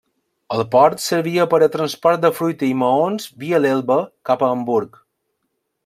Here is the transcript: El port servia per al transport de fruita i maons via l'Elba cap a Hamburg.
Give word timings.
El 0.53 0.61
port 0.75 1.03
servia 1.07 1.45
per 1.51 1.59
al 1.65 1.69
transport 1.75 2.23
de 2.23 2.33
fruita 2.39 2.69
i 2.69 2.71
maons 2.85 3.31
via 3.45 3.61
l'Elba 3.67 4.01
cap 4.31 4.45
a 4.45 4.51
Hamburg. 4.57 5.03